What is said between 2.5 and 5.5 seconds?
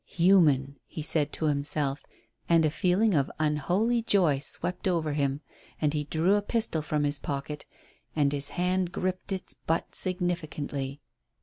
a feeling of unholy joy swept over him,